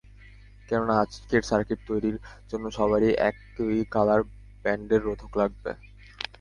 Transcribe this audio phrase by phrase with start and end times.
[0.69, 2.17] কেননা আজকের সার্কিট তৈরির
[2.51, 4.21] জন্য সবারই একই কালার
[4.65, 5.71] ব্যান্ডের রোধক লাগবে।